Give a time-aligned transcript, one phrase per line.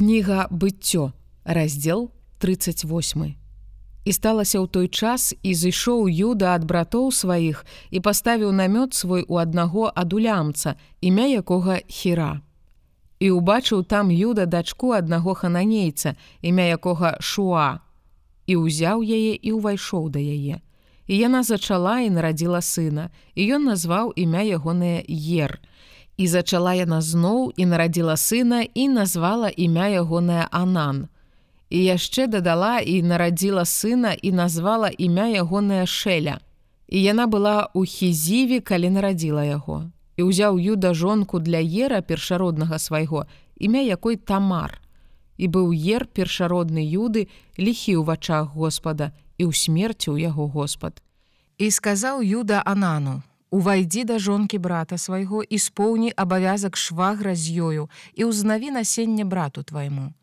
[0.00, 1.12] Кніга быццё,
[1.44, 3.36] раздзел 38.
[4.04, 9.28] І сталася ў той час і зышоў юда ад братоў сваіх і паставіў намёт свой
[9.28, 12.40] у аднаго адулямца, імя якога хіра.
[13.20, 17.84] І ўбачыў там юда дачку аднаго хананейца, імя якога шуа,
[18.48, 20.64] і ўзяў яе і ўвайшоў да яе.
[21.12, 25.60] І яна зачала і нарадзіла сына, і ён назваў імя ягонае ер,
[26.20, 31.08] І зачала яна зноў і нарадзіла сына і назвала імя ягоная Анан.
[31.72, 36.36] І яшчэ дадала і нарадзіла сына і назвала імя ягоная шэля.
[36.92, 39.88] І яна была ў хізіве, калі нарадзіла яго.
[40.20, 43.24] І ўзяў юда жонку для ера першароднага свайго,
[43.56, 44.76] імя якой тамар.
[45.40, 51.00] І быў ер першародны юды, ліхі ў вачах Господа і ў смерці ў яго Господ.
[51.56, 57.90] І сказаў юда Анану: Увайдзі да жонкі брата свайго і споўні абавязак швагра з ёю
[58.14, 60.14] і ўзнаві насенне брату твайму.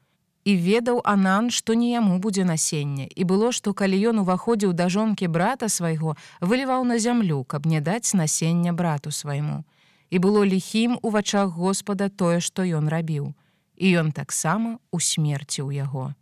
[0.47, 4.87] І ведаў Анан, што не яму будзе насенне, і было, што калі ён уваходзіў да
[4.87, 9.65] жонкі брата свайго, выліваў на зямлю, каб не даць насення брату свайму.
[10.09, 13.35] І было ліхім у вачах Господа тое, што ён рабіў.
[13.75, 16.15] І ён таксама усмерціў яго.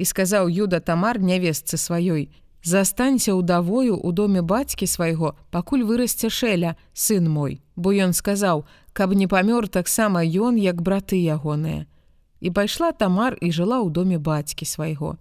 [0.00, 6.78] І сказаў Юда Тамар нявесцы сваёй, Застанься ўдавою ў доме бацькі свайго, пакуль вырасце шэля,
[6.94, 8.62] сын мой, бо ён сказаў,
[8.94, 11.90] каб не памёр таксама ён, як браты ягоныя.
[12.38, 15.18] І пайшла тамар і жыла ў доме бацькі свайго.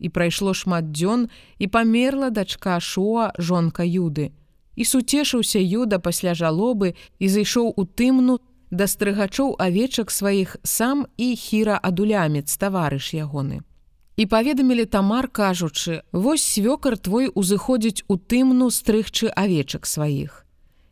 [0.00, 1.28] І прайшло шмат дзён
[1.58, 4.32] і памерла дачка Шоа жонка юды.
[4.76, 11.36] І суцешыўся юда пасля жалобы і зайшоў у тымну да стрыгачоў авечак сваіх сам і
[11.36, 13.60] хіра адулямец таварыш ягоны.
[14.18, 20.42] І паведамілі тамар кажучы: Вось свёкар твой узыходзіць у тымну стрыгчы авечак сваіх.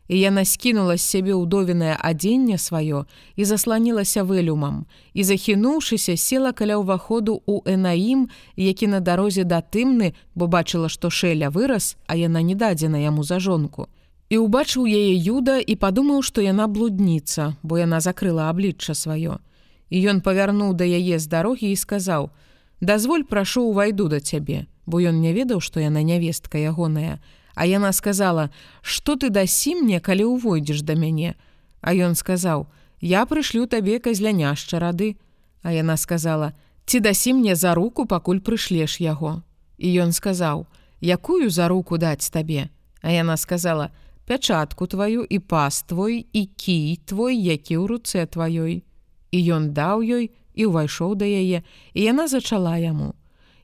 [0.07, 3.03] І яна скінула з сябе ўдовенае адзенне сваё
[3.35, 10.15] і засланілася вэлюмам і захінуўшыся села каля ўваходу ў Энаім, які на дарозе да тымны,
[10.31, 13.91] бо бачыла, што шэля вырас, а яна не дадзена яму за жонку.
[14.31, 19.43] І ўбачыў яе юда і падумаў, што яна блудніца, бо яна закрыла аблічча сваё.
[19.91, 22.31] І ён павярнуў да яе з дарогі і сказаў:
[22.81, 27.19] «Дазволь прашу увайду да цябе, бо ён не ведаў, што яна нявестка ягоная.
[27.57, 28.51] А яна сказала:
[28.81, 31.33] «Што ты дасі мне, калі ўвойдзеш да мяне.
[31.81, 32.69] А ён сказаў:
[33.01, 35.17] «Я прышлю табе казляняшча рады.
[35.63, 36.53] А яна сказала:
[36.85, 39.41] «Ці дасі мне за руку, пакуль прышлеш яго.
[39.77, 40.69] І ён сказаў:
[41.01, 42.69] «Якую за руку даць табе.
[43.01, 43.89] А яна сказала:
[44.27, 48.85] «Пячатку тваю і пас твой і кій твой, які ў руцэ тваёй.
[49.31, 51.61] І ён даў ёй, і ўвайшоў да яе,
[51.93, 53.13] і яна зачала яму.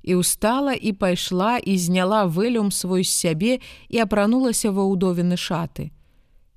[0.03, 3.59] І устала і пайшла і зняла вылюм свой з сябе
[3.89, 5.89] і апранулася ва ўдовіны шаты.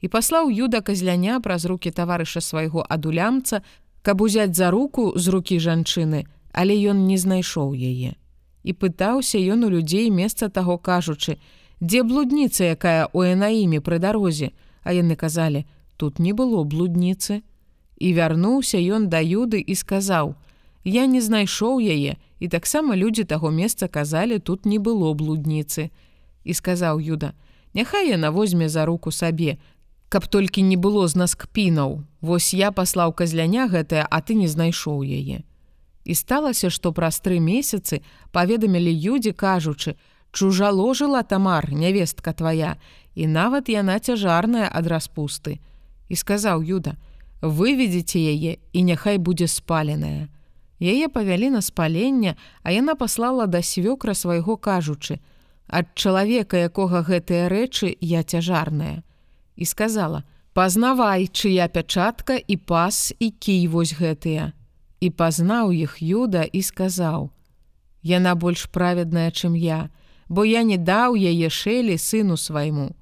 [0.05, 3.63] І паслаў юда казляня праз руки таварыша свайго адулямца,
[4.03, 8.21] каб узяць за руку з рукі жанчыны, але ён не знайшоў яе.
[8.63, 11.39] І пытаўся ён у людзей месца таго кажучы:
[11.81, 14.53] дзе блудніца, якая у Энаіме пры дарозе,
[14.87, 15.67] А яны казалі:
[15.97, 17.43] тут не было блудніцы,
[17.97, 20.35] І вярнуўся ён да юды і сказаў:
[20.85, 25.91] «Я не знайшоў яе, і таксама людзі таго месца казалі, тут не было блудніцы.
[26.45, 27.33] І сказаў юда:
[27.75, 29.59] «Няхай яна возьме за руку сабе,
[30.09, 32.05] каб толькі не было з нас кпінаў.
[32.21, 35.43] Вось я паслаў казляня гэтае, а ты не знайшоў яе.
[36.05, 39.97] І сталася, што праз тры месяцы паведамілі юдзі, кажучы:
[40.31, 42.77] Чужа ложыла тамар, нявестка твая,
[43.15, 45.59] і нават яна цяжарная ад распусты.
[46.09, 46.95] І сказаў юда:
[47.43, 50.29] «выведзіце яе і няхай будзе спаленая.
[50.81, 55.21] Яе павялі на спаленне, а яна паслала да свёкра свайго кажучы:
[55.69, 59.03] ад чалавека, якога гэтыя рэчы я цяжарная.
[59.57, 64.53] І сказала: пазнавай, чыя пячатка і пас і кій вось гэтыя.
[65.01, 67.31] І пазнаў іх юда і сказаў:
[68.03, 69.89] Яна больш праведная, чым я,
[70.29, 72.97] бо я не даў яе шэлі сыну свайму.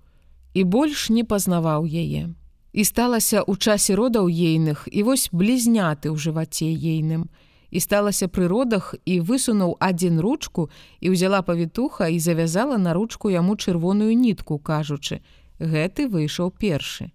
[0.54, 2.34] І больш не пазнаваў яе
[2.74, 7.30] і сталася ў часе родаў ейных і вось блізняты ў жываце ейным.
[7.70, 10.66] І сталася пры родах і высунуў адзін ручку
[10.98, 15.22] і ўзяла павітуха і завязала на ручку яму чырвоную нітку кажучы
[15.62, 17.14] гэты выйшаў першы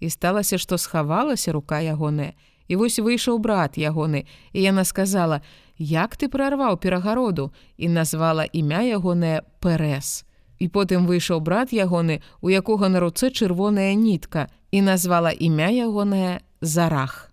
[0.00, 2.36] і сталася што схавалася рука ягоная.
[2.68, 5.40] І вось выйшаў брат ягоны і яна сказала
[5.80, 7.52] як ты прарваў перагароду?
[7.80, 10.27] І назвала імя ягонае прэс
[10.58, 16.40] і потым выйшаў брат ягоны у якога на руцэ чырвоная нітка і назвала імя ягонае
[16.60, 17.27] зарах.